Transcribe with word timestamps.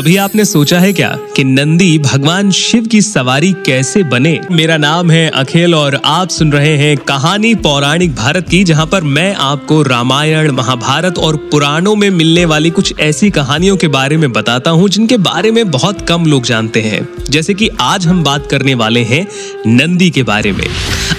कभी 0.00 0.16
आपने 0.16 0.44
सोचा 0.44 0.78
है 0.80 0.92
क्या 0.92 1.08
कि 1.36 1.42
नंदी 1.44 1.98
भगवान 1.98 2.50
शिव 2.50 2.86
की 2.86 3.00
सवारी 3.02 3.52
कैसे 3.52 4.02
बने? 4.02 4.40
मेरा 4.50 4.76
नाम 4.76 5.10
है 5.10 5.28
अखिल 5.30 5.74
और 5.74 6.00
आप 6.04 6.28
सुन 6.28 6.52
रहे 6.52 6.76
हैं 6.76 6.96
कहानी 6.96 7.54
पौराणिक 7.54 8.14
भारत 8.14 8.48
की, 8.48 8.64
जहाँ 8.64 8.86
पर 8.86 9.02
मैं 9.02 9.34
आपको 9.34 9.82
रामायण, 9.82 10.50
महाभारत 10.50 11.18
और 11.18 11.36
पुराणों 11.36 11.94
में 11.96 12.10
मिलने 12.10 12.44
वाली 12.44 12.70
कुछ 12.70 12.94
ऐसी 13.00 13.30
कहानियों 13.30 13.76
के 13.76 13.88
बारे 13.88 14.16
में 14.16 14.32
बताता 14.32 14.70
हूँ, 14.70 14.88
जिनके 14.88 15.16
बारे 15.16 15.50
में 15.50 15.70
बहुत 15.70 16.00
कम 16.08 16.26
लोग 16.26 16.44
जानते 16.44 16.82
हैं। 16.82 17.06
जैसे 17.30 17.54
कि 17.54 17.68
आज 17.80 18.06
हम 18.06 18.24
बात 18.24 18.46
करने 18.46 18.74
वाले 18.74 19.04
हैं 19.04 19.26
नंदी 19.66 20.10
के 20.10 20.22
बारे 20.22 20.52
में। 20.52 20.66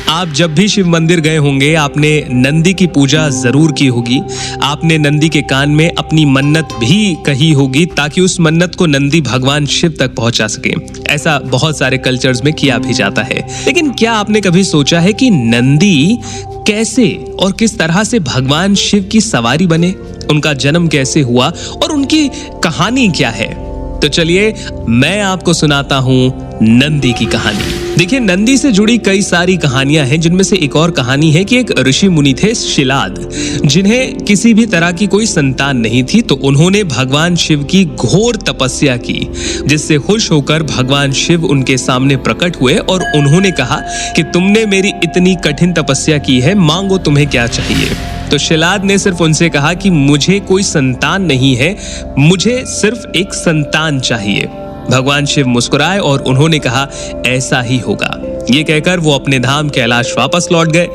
आप 0.10 0.28
जब 0.28 0.56
भी 0.56 0.68
शिव 0.68 0.88
मंदिर 0.88 1.20
गए 1.20 1.38
होंगे, 1.38 1.74
आपने 1.76 2.28
नंदी 2.32 2.74
की 2.74 2.88
पूजा 2.88 3.30
ज़रूर 3.30 3.72
की 3.72 3.88
होगी। 3.88 4.20
आपने 4.62 4.98
नंदी 4.98 5.30
के 5.30 5.42
कान 5.42 5.70
में 5.70 5.92
अपनी 5.96 6.26
मन्नत 6.26 6.70
भी 6.80 7.18
कही 7.26 7.52
होगी, 7.52 7.86
ताकि 7.86 8.22
उस 8.22 8.40
मन्नत 8.40 8.71
को 8.76 8.86
नंदी 8.86 9.22
भगवान 9.22 9.66
शिव 9.66 9.96
तक 10.00 10.16
पहुँचा 10.16 10.48
सके। 10.48 10.74
ऐसा 11.10 11.40
बहुत 11.40 11.78
सारे 11.78 11.98
कल्चर्स 11.98 12.44
में 12.44 12.54
किया 12.54 12.78
भी 12.78 12.94
जाता 12.94 13.22
है। 13.22 13.66
लेकिन 13.66 13.92
क्या 13.92 14.14
आपने 14.14 14.42
कभी 14.42 14.64
सोचा 14.64 15.00
है 15.00 15.14
कि 15.14 15.30
नंदी 15.30 16.20
कैसे 16.68 17.26
और 17.40 17.52
किस 17.52 17.80
तरह 17.80 18.04
से 18.04 18.20
भगवान 18.20 18.76
शिव 18.76 19.10
की 19.12 19.22
सवारी 19.22 19.68
बने? 19.68 19.96
उनका 20.30 20.54
जन्म 20.54 20.88
कैसे 20.88 21.22
हुआ 21.22 21.54
और 21.84 21.92
उनकी 21.92 22.30
कहानी 22.64 23.10
क्या 23.10 23.30
है? 23.30 23.72
तो 24.00 24.08
चलिए 24.08 24.54
मैं 24.90 25.22
आपको 25.22 25.54
सुनाता 25.54 25.96
हूँ 25.96 26.51
नंदी 26.62 27.12
की 27.14 27.26
कहानी। 27.26 27.96
देखिए, 27.98 28.20
नंदी 28.20 28.58
से 28.58 28.72
जुड़ी 28.72 28.98
कई 28.98 29.22
सारी 29.22 29.56
कहानियाँ 29.58 30.06
हैं, 30.06 30.20
जिनमें 30.22 30.44
से 30.44 30.56
एक 30.56 30.76
और 30.76 30.92
कहानी 30.92 31.32
है 31.32 31.44
कि 31.44 31.58
एक 31.58 31.72
ऋषि 31.80 32.10
मुनि 32.10 32.34
थे 32.34 32.54
शिलाद, 32.56 33.18
जिन्हें 33.66 34.18
किसी 34.18 34.54
भी 34.54 34.66
तरह 34.66 34.92
की 34.92 35.08
कोई 35.08 35.26
संतान 35.26 35.78
नहीं 35.78 36.04
थी 36.04 36.22
तो 36.22 36.36
उन्होंने 36.36 36.84
भगवान 36.84 37.36
शिव 37.36 37.64
की 37.64 37.84
घोर 37.86 38.36
तपस्या 38.36 38.98
की, 38.98 39.28
जिससे 39.66 39.98
खुश 39.98 40.32
होकर 40.32 40.64
भगवान 40.64 41.12
शिव 41.12 41.46
उनके 41.46 41.78
सामने 41.78 42.18
प्रकट 42.18 42.62
हुए 42.62 42.76
और 42.76 43.12
उन्होंने 43.16 43.52
कहा 43.52 43.82
कि 44.16 44.24
तुमने 44.24 44.66
मेरी 44.66 44.90
इतनी 45.04 45.36
कठिन 45.36 45.74
तपस्या 45.74 46.18
की 46.18 46.40
है, 46.40 46.56
मांगो 46.56 46.98
तुम्हें 46.98 47.28
क्या 47.28 47.48
चाहिए? 47.48 47.90
तो 48.32 48.38
शिलाद 48.38 48.86
ने 48.86 48.98
सिर्फ़ 48.98 49.24
उनसे 49.24 49.50
कहा 49.50 49.74
कि 49.74 49.90
मुझे 49.90 50.40
कोई 50.40 50.64
संतान 50.64 51.24
नहीं 51.24 51.56
है, 51.56 51.76
मुझे 52.20 52.64
सिर्फ़ 52.68 53.18
एक 53.18 53.34
संतान 53.34 54.00
चाहिए। 54.00 54.48
भगवान 54.92 55.26
शिव 55.26 55.48
मुस्कुराए 55.48 56.00
और 56.00 56.20
उन्होंने 56.20 56.60
कहा, 56.60 56.88
ऐसा 57.26 57.62
ही 57.62 57.78
होगा। 57.78 58.18
ये 58.52 58.64
कहकर 58.64 59.00
वो 59.00 59.14
अपने 59.14 59.40
धाम 59.40 59.70
कैलाश 59.70 60.14
वापस 60.18 60.48
लौट 60.52 60.68
गए। 60.68 60.90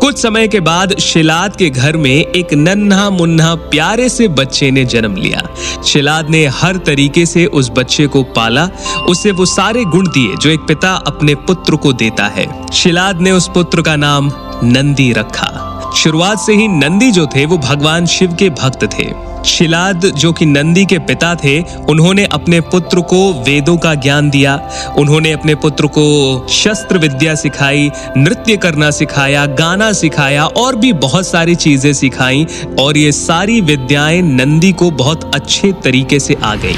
कुछ 0.00 0.18
समय 0.18 0.48
के 0.48 0.60
बाद 0.60 0.98
शिलाद 0.98 1.56
के 1.56 1.70
घर 1.70 1.96
में 1.96 2.10
एक 2.10 2.54
नन्हा 2.54 3.10
मुन्ना 3.10 3.54
प्यारे 3.54 4.08
से 4.08 4.28
बच्चे 4.28 4.70
ने 4.70 4.84
जन्म 4.84 5.16
लिया। 5.16 5.42
शिलाद 5.86 6.30
ने 6.30 6.46
हर 6.46 6.76
तरीके 6.76 7.26
से 7.26 7.46
उस 7.46 7.70
बच्चे 7.70 8.06
को 8.06 8.22
पाला। 8.22 8.68
उसे 9.08 9.30
वो 9.30 9.46
सारे 9.46 9.84
गुण 9.84 10.08
दिए 10.08 10.36
जो 10.36 10.50
एक 10.50 10.60
पिता 10.60 10.92
अपने 11.06 11.34
पुत्र 11.34 11.76
को 11.76 11.92
देता 11.92 12.26
है। 12.26 12.66
शिलाद 12.72 13.20
ने 13.20 13.30
उस 13.30 13.48
पुत्र 13.48 13.82
का 13.82 13.96
नाम 13.96 14.32
नंदी 14.64 15.12
रखा। 15.12 15.64
शुरुआत 15.96 16.38
से 16.38 16.52
ही 16.52 16.68
नंदी 16.68 17.10
जो 17.10 17.26
थे, 17.26 17.46
वो 17.46 17.58
भगवान 17.58 18.06
शिव 18.06 18.34
के 18.34 18.50
भक्त 18.50 18.84
थे। 18.84 19.27
शिलाद, 19.44 20.06
जो 20.06 20.32
कि 20.32 20.46
नंदी 20.46 20.84
के 20.84 20.98
पिता 20.98 21.34
थे, 21.34 21.60
उन्होंने 21.60 22.24
अपने 22.24 22.60
पुत्र 22.60 23.00
को 23.00 23.32
वेदों 23.32 23.76
का 23.76 23.94
ज्ञान 23.94 24.30
दिया। 24.30 24.70
उन्होंने 24.98 25.32
अपने 25.32 25.54
पुत्र 25.54 25.86
को 25.86 26.46
शस्त्र 26.50 26.98
विद्या 26.98 27.34
सिखाई, 27.34 27.90
नृत्य 28.16 28.56
करना 28.56 28.90
सिखाया, 28.90 29.46
गाना 29.46 29.92
सिखाया, 29.92 30.46
और 30.46 30.76
भी 30.76 30.92
बहुत 30.92 31.26
सारी 31.26 31.54
चीज़ें 31.54 31.92
सिखाई, 31.92 32.46
और 32.80 32.96
ये 32.96 33.12
सारी 33.12 33.60
विद्याएँ 33.60 34.22
नंदी 34.22 34.72
को 34.72 34.90
बहुत 34.90 35.34
अच्छे 35.34 35.72
तरीके 35.72 36.20
से 36.20 36.36
आ 36.42 36.54
गई। 36.54 36.76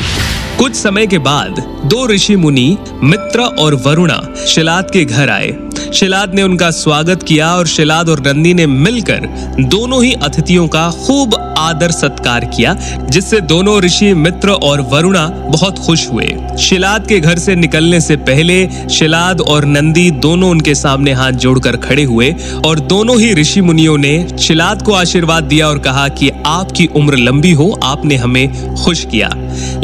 कुछ 0.59 0.75
समय 0.75 1.07
के 1.07 1.19
बाद 1.19 1.81
दो 1.85 2.07
ऋषि 2.07 2.37
मुनि, 2.37 2.79
मित्र 3.03 3.41
और 3.41 3.75
वरुणा 3.75 4.35
शिलाद 4.47 4.91
के 4.91 5.05
घर 5.05 5.31
आए। 5.31 5.51
शिलाद 5.95 6.35
ने 6.35 6.43
उनका 6.43 6.71
स्वागत 6.71 7.23
किया 7.23 7.55
और 7.55 7.67
शिलाद 7.67 8.09
और 8.09 8.21
नंदी 8.27 8.55
ने 8.55 8.67
मिलकर 8.67 9.27
दोनों 9.61 10.05
ही 10.05 10.13
अतिथियों 10.13 10.67
का 10.69 10.91
खूब 11.07 11.35
आदर 11.59 11.91
सत्कार 11.91 12.45
किया, 12.45 12.75
जिससे 13.11 13.41
दोनों 13.41 13.81
ऋषि 13.83 14.13
मित्र 14.15 14.51
और 14.51 14.81
वरुणा 14.81 15.27
बहुत 15.27 15.79
खुश 15.79 16.09
हुए। 16.09 16.29
शिलाद 16.61 17.07
के 17.07 17.19
घर 17.21 17.39
से 17.39 17.55
निकलने 17.55 18.01
से 18.01 18.17
पहले 18.17 18.69
शिलाद 18.91 19.41
और 19.41 19.65
नंदी 19.65 20.11
दोनों 20.11 20.51
उनके 20.51 20.75
सामने 20.75 21.13
हाथ 21.13 21.33
जोड़कर 21.33 21.77
खड़े 21.77 22.05
हुए 22.05 22.35
और 22.67 22.81
दोनों 22.81 23.21
ही 23.21 23.33
ऋषि 23.35 23.61
मुनियों 23.61 23.99
ने 23.99 24.27
शिलाद 24.39 24.83
को 24.83 24.93
आशीर्वाद 24.93 25.45
दिया 25.45 25.69
और 25.69 25.79
कहा 25.79 26.09
कि 26.09 26.31
आपकी 26.47 26.87
उम्र 26.87 27.17
लंबी 27.17 27.53
हो, 27.53 27.81
आपने 27.85 28.17
हमें 28.17 28.75
खुश 28.75 29.05
किया। 29.05 29.31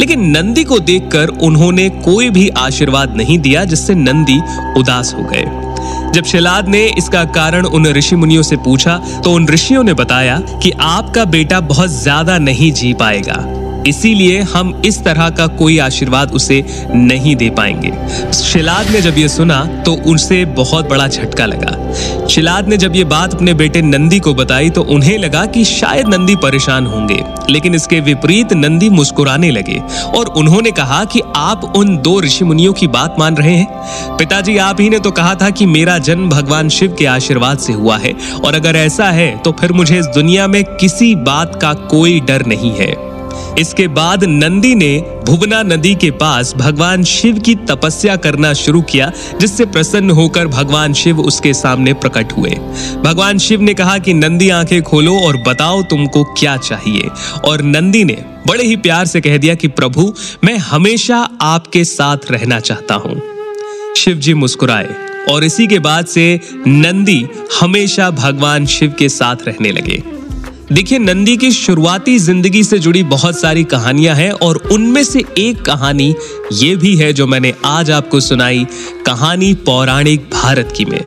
लेकिन 0.00 0.30
नंदी 0.30 0.64
को 0.64 0.78
देखकर 0.78 1.28
उन्होंने 1.28 1.88
कोई 1.88 2.30
भी 2.30 2.48
आशीर्वाद 2.48 3.16
नहीं 3.16 3.38
दिया, 3.38 3.64
जिससे 3.64 3.94
नंदी 3.94 4.40
उदास 4.76 5.14
हो 5.14 5.22
गए। 5.22 5.65
जब 6.16 6.24
शिलाद 6.24 6.68
ने 6.68 6.84
इसका 6.88 7.24
कारण 7.32 7.66
उन 7.66 7.86
ऋषि 7.86 8.16
मुनियों 8.16 8.42
से 8.42 8.56
पूछा 8.56 8.96
तो 9.24 9.32
उन 9.32 9.48
ऋषियों 9.48 9.82
ने 9.84 9.94
बताया 9.94 10.38
कि 10.62 10.70
आपका 10.80 11.24
बेटा 11.24 11.60
बहुत 11.66 11.90
ज़्यादा 11.90 12.38
नहीं 12.38 12.72
जी 12.72 12.92
पाएगा। 12.94 13.34
इसीलिए 13.86 14.40
हम 14.42 14.82
इस 14.84 15.02
तरह 15.04 15.28
का 15.30 15.46
कोई 15.46 15.78
आशीर्वाद 15.78 16.32
उसे 16.32 16.64
नहीं 16.90 17.36
दे 17.36 17.50
पाएँगे। 17.50 17.92
शिलाद 18.32 18.90
ने 18.90 19.00
जब 19.00 19.18
ये 19.18 19.28
सुना 19.28 19.64
तो 19.86 19.92
उनसे 20.06 20.44
बहुत 20.54 20.88
बड़ा 20.88 21.06
झटका 21.08 21.46
लगा। 21.46 22.26
शिलाद 22.26 22.68
ने 22.68 22.76
जब 22.76 22.96
ये 22.96 23.04
बात 23.04 23.34
अपने 23.34 23.54
बेटे 23.54 23.82
नंदी 23.82 24.18
को 24.20 24.34
बताई 24.34 24.70
तो 24.70 24.82
उन्हें 24.82 25.16
लगा 25.18 25.44
कि 25.46 25.64
शायद 25.64 26.08
नंदी 26.08 26.36
परेशान 26.36 26.86
होंगे। 26.86 27.22
लेकिन 27.50 27.74
इसके 27.74 28.00
विपरीत 28.00 28.52
नंदी 28.52 28.88
मुस्कुराने 28.90 29.50
लगे 29.50 29.78
और 30.16 30.26
उन्होंने 30.36 30.70
कहा 30.70 31.04
कि 31.04 31.20
आप 31.36 31.72
उन 31.76 31.96
दो 31.98 32.20
ऋषि 32.20 32.44
मुनियों 32.44 32.72
की 32.72 32.86
बात 32.88 33.16
मान 33.18 33.36
रहे 33.36 33.54
हैं। 33.56 34.16
पिताजी, 34.18 34.56
आप 34.58 34.80
ही 34.80 34.88
ने 34.90 34.98
तो 34.98 35.10
कहा 35.10 35.34
था 35.34 35.50
कि 35.50 35.66
मेरा 35.66 35.98
जन्म 35.98 36.28
भगवान 36.30 36.68
शिव 36.68 36.94
के 36.98 37.06
आशीर्वाद 37.06 37.58
से 37.58 37.72
हुआ 37.72 37.96
है। 37.98 38.14
और 38.44 38.54
अगर 38.54 38.76
ऐसा 38.76 39.10
है 39.10 39.36
तो 39.38 39.52
फिर 39.52 39.72
मुझे 39.72 39.98
इस 39.98 40.06
दुनिया 40.06 40.46
में 40.46 40.62
किसी 40.64 41.14
बात 41.14 41.58
का 41.62 41.72
कोई 41.88 42.20
डर 42.20 42.46
नहीं 42.46 42.72
है। 42.72 42.94
इसके 43.58 43.88
बाद 43.88 44.24
नंदी 44.24 44.74
ने 44.74 44.98
भुवना 45.26 45.62
नदी 45.62 45.94
के 45.94 46.10
पास 46.10 46.54
भगवान 46.56 47.04
शिव 47.04 47.38
की 47.38 47.54
तपस्या 47.54 48.16
करना 48.16 48.52
शुरू 48.52 48.82
किया, 48.82 49.12
जिससे 49.40 49.64
प्रसन्न 49.64 50.10
होकर 50.10 50.46
भगवान 50.46 50.92
शिव 50.92 51.20
उसके 51.20 51.54
सामने 51.54 51.92
प्रकट 51.92 52.32
हुए। 52.32 52.50
भगवान 53.04 53.38
शिव 53.38 53.60
ने 53.60 53.74
कहा 53.74 53.98
कि, 53.98 54.14
नंदी, 54.14 54.48
आँखें 54.48 54.82
खोलो 54.82 55.18
और 55.18 55.36
बताओ 55.36 55.82
तुमको 55.82 56.24
क्या 56.24 56.56
चाहिए? 56.56 57.08
और 57.44 57.62
नंदी 57.62 58.04
ने 58.04 58.24
बड़े 58.46 58.64
ही 58.64 58.76
प्यार 58.76 59.06
से 59.06 59.20
कह 59.20 59.36
दिया 59.36 59.54
कि, 59.54 59.68
प्रभु, 59.68 60.14
मैं 60.44 60.58
हमेशा 60.58 61.28
आपके 61.40 61.84
साथ 61.84 62.16
रहना 62.30 62.60
चाहता 62.60 62.94
हूँ। 62.94 63.22
शिव 63.96 64.16
जी 64.16 64.34
मुस्कुराए 64.34 64.88
और 65.30 65.44
इसी 65.44 65.66
के 65.66 65.78
बाद 65.78 66.06
से 66.06 66.40
नंदी 66.66 67.26
हमेशा 67.60 68.10
भगवान 68.10 68.66
शिव 68.66 68.94
के 68.98 69.08
साथ 69.08 69.36
रहने 69.46 69.72
लगे। 69.72 70.02
देखिए, 70.72 70.98
नंदी 70.98 71.36
की 71.36 71.50
शुरुआती 71.52 72.18
ज़िंदगी 72.18 72.62
से 72.64 72.78
जुड़ी 72.78 73.02
बहुत 73.02 73.38
सारी 73.40 73.62
कहानियाँ 73.64 74.14
हैं 74.16 74.30
और 74.30 74.56
उनमें 74.72 75.02
से 75.04 75.24
एक 75.38 75.64
कहानी 75.64 76.14
ये 76.52 76.74
भी 76.76 76.96
है 76.96 77.12
जो 77.12 77.26
मैंने 77.26 77.54
आज 77.64 77.90
आपको 77.90 78.20
सुनाई, 78.20 78.66
कहानी 79.06 79.52
पौराणिक 79.66 80.28
भारत 80.32 80.72
की 80.76 80.84
में। 80.84 81.00